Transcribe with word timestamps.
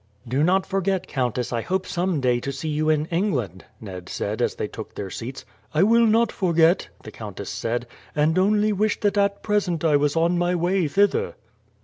"Do 0.27 0.41
not 0.43 0.65
forget, 0.65 1.05
countess, 1.05 1.53
I 1.53 1.61
hope 1.61 1.85
some 1.85 2.21
day 2.21 2.39
to 2.39 2.51
see 2.51 2.69
you 2.69 2.89
in 2.89 3.05
England," 3.11 3.65
Ned 3.79 4.09
said 4.09 4.41
as 4.41 4.55
they 4.55 4.67
took 4.67 4.95
their 4.95 5.11
seats. 5.11 5.45
"I 5.75 5.83
will 5.83 6.07
not 6.07 6.31
forget," 6.31 6.87
the 7.03 7.11
countess 7.11 7.51
said; 7.51 7.85
"and 8.15 8.39
only 8.39 8.73
wish 8.73 8.99
that 9.01 9.15
at 9.19 9.43
present 9.43 9.83
I 9.85 9.97
was 9.97 10.15
on 10.15 10.39
my 10.39 10.55
way 10.55 10.87
thither." 10.87 11.35